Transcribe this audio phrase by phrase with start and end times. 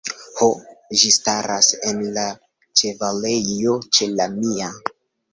[0.37, 0.45] Ho;
[1.01, 2.23] ĝi staras en la
[2.81, 4.71] ĉevalejo ĉe la mia.